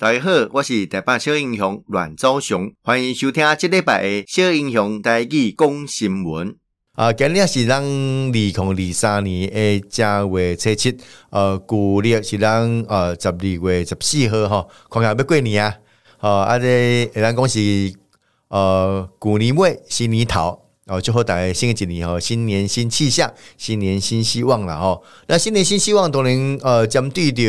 [0.00, 6.56] 大家好，我是台北小英雄阮昭雄，欢迎收听这礼拜的小英雄台语讲新闻。
[6.92, 10.96] 啊，今日是咱二零二三年的正月初七，
[11.28, 15.76] 呃，旧历是咱呃十二月十四号哈，看看要过年啊，
[16.16, 17.92] 好，啊这咱讲是
[18.48, 24.98] 呃旧年尾新年头，哦，最后大家新的一年哈，新年新气象，新年新希望了哈。
[25.26, 27.42] 那新年新希望当然呃针对着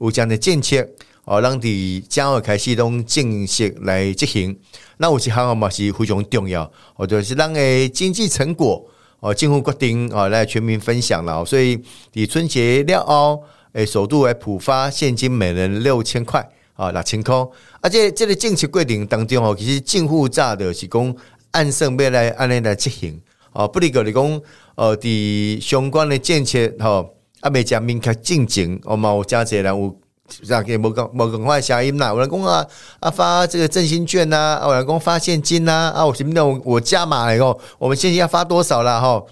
[0.00, 0.88] 有这样的政策。
[1.24, 4.58] 哦，咱伫正月开始拢正式来执行，
[4.96, 8.84] 那有一项嘛是非常重要，哦，就是咱诶经济成果
[9.20, 11.78] 哦，政府决定哦来全民分享了，所以
[12.12, 13.44] 伫春节了后，
[13.74, 16.44] 诶首度来普发现金，每人六千块
[16.74, 17.36] 啊，六千块，
[17.80, 21.14] 而且这个政策规定当中哦，其实政府早就是讲
[21.52, 23.20] 按算要来按呢来执行，
[23.52, 24.40] 哦，不离个你讲，
[24.74, 29.96] 哦，伫相关的政策吼，啊未讲明确进程，哦嘛有真侪人有。
[30.44, 32.66] 这样给某个某个快谐音啦，我来讲啊
[33.00, 39.22] 啊发这个振兴券呐，啊我来讲发现金呐，啊我什么的我我加码以后，我们现在要发多少了哈？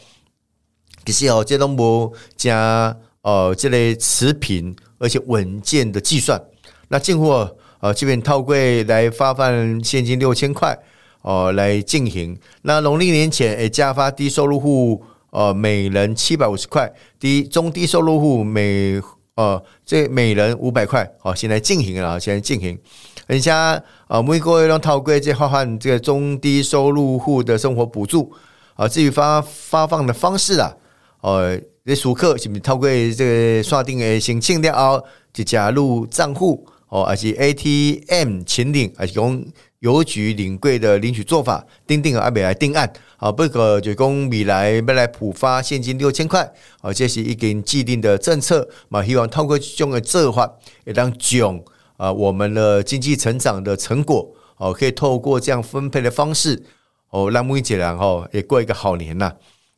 [1.05, 6.41] 其实哦，这都无加呃这类持平而且稳健的计算。
[6.89, 10.79] 那进货呃基本套柜来发放现金六千块
[11.23, 12.39] 哦来进行。
[12.63, 19.01] 那农历年前诶加发低收入户呃每人七百五十块，低中低收入户每。
[19.37, 22.79] 呃，这每人五百块，好，现在进行了，现在进行。
[23.27, 28.33] 人家呃，每个月让透过这发放这个中低收入户的生活补助
[28.75, 28.89] 啊。
[28.89, 30.75] 至于发发放的方式啊，
[31.21, 39.45] 呃，这熟客是不是透过这个刷定的申请了后就加入账户哦，还是 ATM 请领，还是讲
[39.81, 42.91] 邮局领柜的领取做法，订定啊，未来定案。
[43.17, 46.51] 啊，不可就讲未来未来普发现金六千块，
[46.81, 50.51] 啊，这是一个既定的政策嘛，希望透过这种的做法，
[50.87, 51.63] 也让囧
[51.99, 56.63] 啊，我们的经济成长的成果，哦，可以透过这样分配的方式，
[57.11, 59.33] 哦，让每一个人哦也过一个好年呐。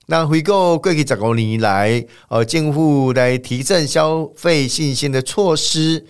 [0.06, 6.04] 那回购过去十五年来，呃，政府来提振消费信心的措施，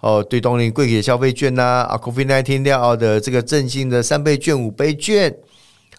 [0.00, 5.36] 哦，对，当年过去的消费券呐，啊，COVID-19 了后的这个振兴的三倍券、五倍券。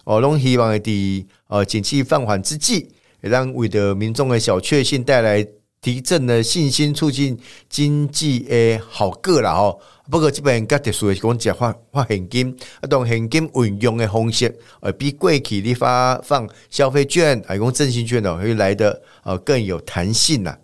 [0.04, 2.88] 哦，拢希望伫呃景气放缓之际，
[3.20, 5.46] 也让为的民众的小确幸带来
[5.82, 9.78] 提振的信心，促进经济诶好个啦吼。
[10.10, 20.56] 不过这边较特殊的是讲，只发发现金，啊，当现金运用的方式，呃，比过去的发放消费券，还讲振兴券呢，会来的呃更有弹性呐。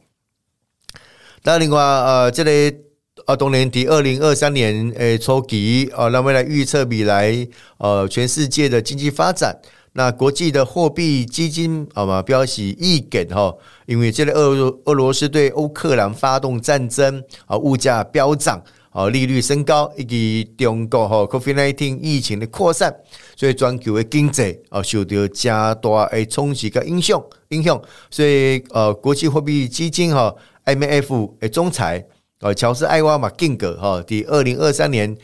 [1.43, 2.86] 那另外呃，这里、个。
[3.25, 9.59] 啊，当年底二零二三年诶初期啊，那么来预测未来呃全世界的经济发展。
[9.95, 13.53] 那国际的货币基金啊嘛表示意见哈，
[13.87, 22.95] 因为这个俄俄罗斯对乌克兰发动战争啊，物价飙涨啊，利率升高，以及中国哈 COVID-19 疫情的扩散，
[23.35, 30.33] 所以全球的经济啊受到加大诶冲击跟影响影响，所以呃国际货币基金哈
[30.67, 32.07] IMF 诶总裁。
[32.41, 35.17] 呃，乔治艾娃嘛，定格哈，第二零二三年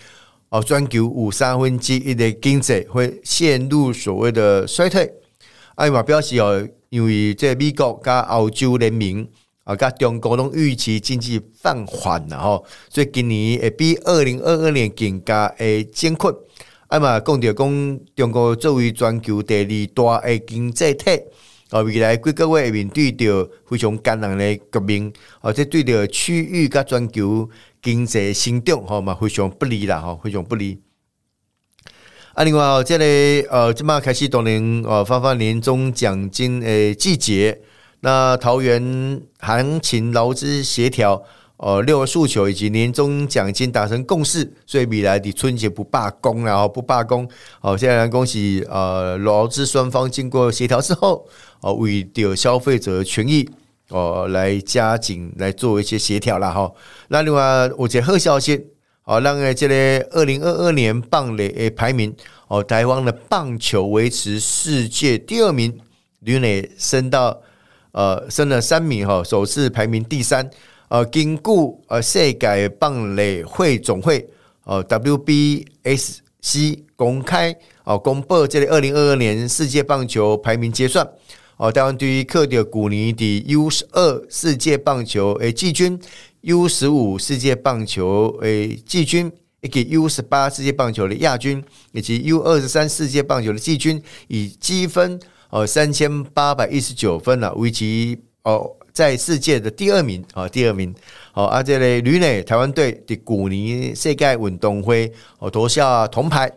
[0.49, 5.13] 哦，全球有三分之一的经济会陷入所谓的衰退。
[5.75, 9.29] 艾娃表示哦，因为这美国加澳洲联名
[9.65, 16.35] 啊，加中国拢预期经济放缓了哈，所以今年会比二零二二年更加诶艰困。
[16.89, 21.21] 艾嘛讲着讲，中国作为全球第二大诶经济体。
[21.73, 27.49] 啊，未来几个月面对着非常艰难的革命，而且对着区域甲全球
[27.81, 30.81] 经济成长，吼嘛非常不利啦，吼非常不利。
[32.35, 37.61] 啊，另外哦，这里呃，即马开始当年哦发放年终奖金诶季节，
[38.01, 41.25] 那桃园行情劳资协调。
[41.65, 47.29] 呃，六个诉求以及年终奖金达成共识，所以未来的春节不罢工，然后不罢工。
[47.61, 51.25] 好，现在恭喜呃劳资双方经过协调之后，
[51.61, 53.49] 呃，为了消费者权益，
[53.91, 56.73] 呃，来加紧来做一些协调了哈。
[57.07, 58.67] 那另外，我觉得好消息，
[59.03, 62.13] 好，让这个二零二二年棒垒诶排名，
[62.49, 65.79] 哦，台湾的棒球维持世界第二名，
[66.19, 67.41] 女垒升到
[67.93, 70.51] 呃升了三名哈，首次排名第三。
[70.93, 71.43] 呃，根据
[71.89, 74.29] 呃世界棒垒会总会
[74.65, 81.09] 呃 WBSC 公开哦公布这个二零二二年世界棒球排名结算
[81.57, 85.99] 哦，台湾对于克的古尼的 U 十二世界棒球诶季军
[86.43, 95.19] ，U 十五世界棒球诶季军，以及 U 十八世界棒球的亚军，以及 U 二十三世界棒球的季军，以积分
[95.49, 98.77] 呃三千八百一十九分了，为其哦。
[98.93, 100.95] 在世界的第二名啊，第二名。
[101.33, 106.51] 好，啊，这里女垒台湾队的古尼世界运动会哦夺下铜牌，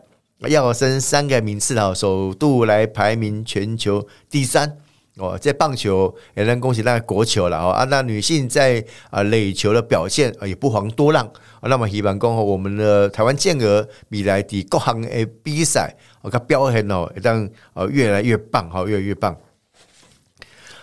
[0.47, 4.77] 要升三个名次啊，首度来排名全球第三。
[5.17, 7.85] 哦，在棒球也能恭喜那国球了哦啊！
[7.85, 11.25] 那女性在啊垒球的表现啊也不遑多让。
[11.61, 19.33] 那么希望讲我们的台湾健儿未来的各项的比赛，我看表现哦，当呃越来越棒，哈，越来越棒。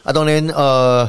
[0.03, 1.07] 啊，当然呃，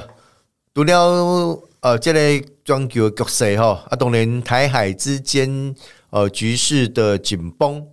[0.76, 5.76] 除了呃这类全球局势哈，啊，当然台海之间
[6.10, 7.86] 呃局势的紧绷，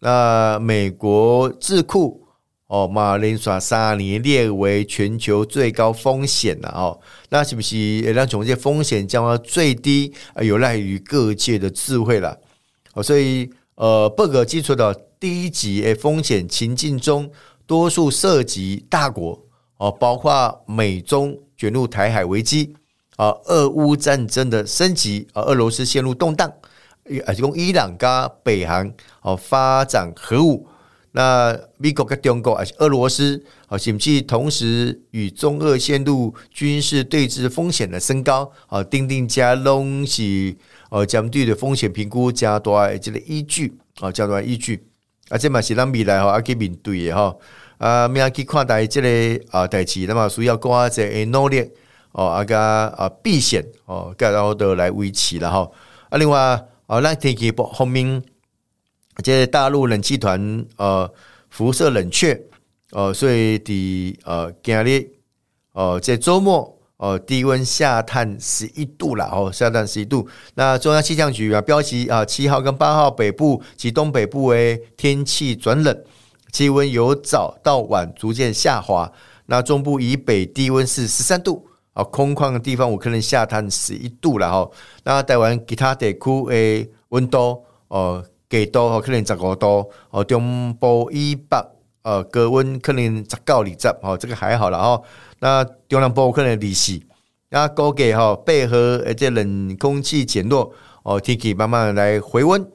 [0.00, 2.22] 那美国智库。
[2.68, 6.98] 哦，马连刷三年列为全球最高风险了哦，
[7.28, 10.12] 那是不是也让总这风险降到最低？
[10.42, 12.36] 有赖于各界的智慧了。
[12.94, 17.30] 哦，所以呃，报告基础的第一级诶风险情境中，
[17.68, 19.45] 多数涉及大国
[19.78, 22.74] 哦，包括美中卷入台海危机
[23.16, 26.52] 啊，俄乌战争的升级啊，俄罗斯陷入动荡，
[27.26, 28.92] 而且伊朗加北韩
[29.22, 30.68] 哦发展核武。
[31.12, 40.58] 那美国跟中国啊，俄罗斯啊，甚至同时与中俄陷入军事对峙风险的升高啊，钉钉加东西
[40.90, 44.86] 呃，将对的风险评估加大这个依据啊，加大依据
[45.28, 47.36] 啊，这嘛是咱未来哈，要去面对的哈
[47.78, 51.70] 啊，咩去看待这个啊代志，那么需要挂这个努力
[52.12, 55.70] 哦，啊个啊避险哦，然后的来维持了哈
[56.10, 56.38] 啊，另外
[56.86, 58.22] 啊，咱天气方面。
[59.24, 61.10] 这大陆冷气团呃
[61.48, 62.38] 辐射冷却
[62.90, 65.10] 呃，所以的呃今日
[65.72, 70.26] 呃在周末哦低温下探十一度了哦，下探十一度。
[70.54, 76.04] 那中央气象局啊标记啊七号跟八号北部及东北部为天气转冷，
[76.52, 79.10] 气温由早到晚逐渐下滑。
[79.46, 84.70] 那中部以北低温是十三度啊，空旷的地方我可能下探十一度了哈。
[85.04, 86.20] 那台湾其他地区
[86.50, 88.24] 诶温度哦。
[88.48, 91.58] 给多哦，可能十五度哦，中部以北
[92.02, 95.02] 呃，高温可能十九二十哦，这个还好了哦。
[95.40, 97.00] 那中南部可能二四，
[97.50, 100.72] 那高给哈背后而且冷空气减弱
[101.02, 102.66] 哦，天气慢慢来回温。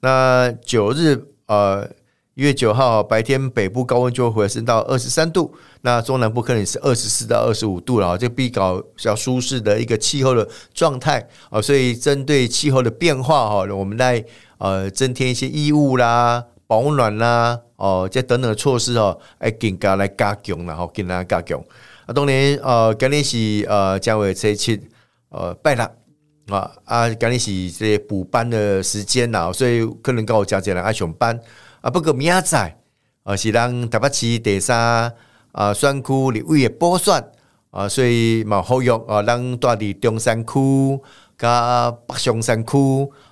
[0.00, 1.88] 那九日呃
[2.34, 11.60] 一月九号白天北部高温就会回升到二十三度，那中南部可能是二十四到二十五度了，这比较比较舒适的一个气候的状态啊。
[11.60, 14.24] 所以针对气候的变化哈，我们来。
[14.58, 21.62] 呃，增添一些衣物啦、保暖啦，哦，这等等的措施哦，来更加来加强然后更加加强。
[22.06, 24.80] 啊，当然，呃，今日是呃将会初七，
[25.28, 25.84] 呃，拜六
[26.56, 31.36] 啊啊，今日是这补班的时间呐，所以可能跟我讲这人爱上班
[31.80, 31.90] 啊。
[31.90, 32.78] 不过明仔载，
[33.24, 35.12] 呃，是咱台北市第三
[35.50, 37.24] 啊选区立委的补选
[37.72, 41.00] 啊，所以嘛呼吁啊，咱住伫中山区
[41.36, 42.76] 加北上山区。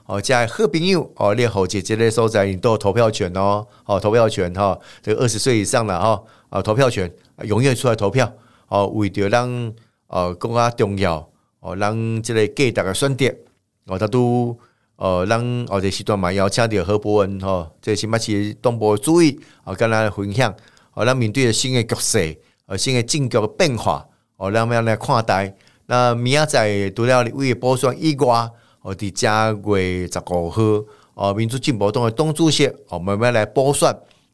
[0.07, 3.65] 哦，加好朋友哦，列好姐姐的所在，你都有投票权哦。
[3.87, 8.31] 哦，投票权哈，这二十岁以上了哈，啊，投票权，踊跃出来投票。
[8.69, 9.75] 哦，为着咱
[10.09, 11.29] 呃更加重要
[11.61, 13.27] 哦，咱即个给大家选择
[13.87, 14.57] 哦，他都
[14.97, 20.55] 呃咱哦这时段嘛邀请到何博文哈，这起码是东部注意哦，跟咱分享
[20.95, 24.07] 哦，咱面对着新的局势，呃，新的政局的变化
[24.37, 25.55] 哦，让我们来看待。
[25.87, 28.51] 那明仔载除了为补选以外。
[28.87, 30.63] 哦，伫正月十五号，
[31.15, 33.89] 哦，民主进步党的党主席哦，慢慢来补选，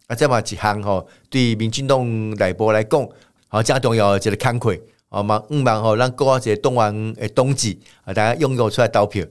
[0.09, 3.09] 啊，这嘛一项吼，对民进党内部来讲，
[3.53, 9.27] 好，加重要的一个坎坷，哦，嘛，五万吼，让各个这党员诶冬季啊，大家踊跃出来投票。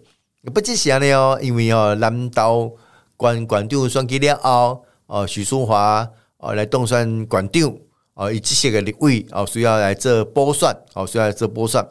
[0.54, 2.78] 不只是安尼哦，因为哦，南投
[3.18, 7.78] 县县长选举了后，哦，徐淑华哦来当选县长，
[8.16, 11.82] 哦，以这些个立委哦，需要来做补选，哦，需要来做补选。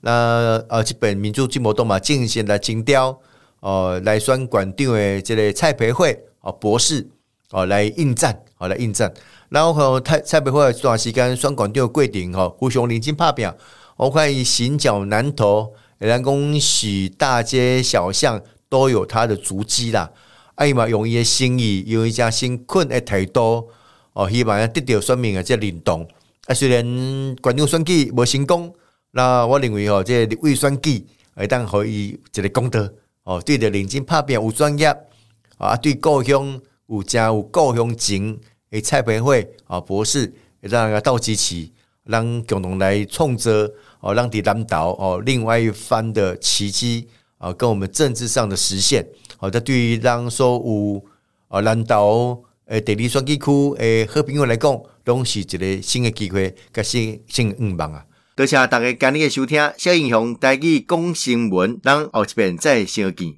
[0.00, 3.20] 那呃，这本民主进步党嘛，进行来征调，
[3.60, 7.06] 呃，来选县长的这个蔡培慧哦博士
[7.54, 9.14] 哦来应战哦来应战，
[9.48, 13.48] 然后和蔡蔡培慧这段时间选县长的过程吼，互相认真拍拼，
[13.96, 20.10] 我看伊行脚南投，人讲是大街小巷都有他的足迹啦，
[20.56, 23.68] 哎嘛用伊的心意，用伊家辛苦的态度
[24.14, 26.08] 哦，希望得到选民的这认同。
[26.46, 28.74] 啊，虽然县长选举无成功。
[29.16, 31.06] 那我认为吼，这立委选举
[31.36, 32.92] 会当可以一个功德
[33.22, 34.88] 哦，对着认真拍拼有专业
[35.56, 38.38] 啊，对故乡有真有故乡情
[38.70, 41.70] 诶，蔡培慧啊博士，让个倒支持，
[42.04, 43.50] 让共同来创造
[44.00, 49.06] 哦，让伫南投哦另外一番的奇迹啊，跟我们政治上的实现。
[49.38, 51.02] 好，这对于让说有
[51.48, 58.04] 啊南投诶第二选举区诶好朋友来讲，拢是一个新的机会，甲新新愿望啊。
[58.36, 63.32] 多谢大家今日的收听，小英雄带去讲新闻，咱后一遍再相见。